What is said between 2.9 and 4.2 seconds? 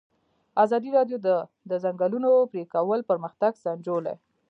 پرمختګ سنجولی.